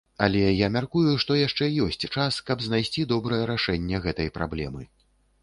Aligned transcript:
Але 0.27 0.39
я 0.45 0.69
мяркую, 0.77 1.03
што 1.23 1.37
яшчэ 1.39 1.67
ёсць 1.87 2.07
час, 2.15 2.39
каб 2.49 2.65
знайсці 2.69 3.07
добрае 3.13 3.41
рашэнне 3.53 4.03
гэтай 4.09 4.35
праблемы. 4.41 4.83